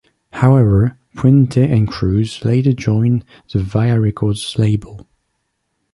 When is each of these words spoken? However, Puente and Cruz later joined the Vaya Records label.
However, 0.33 0.97
Puente 1.15 1.59
and 1.61 1.87
Cruz 1.87 2.43
later 2.43 2.73
joined 2.73 3.23
the 3.53 3.59
Vaya 3.61 3.99
Records 3.99 4.57
label. 4.57 5.07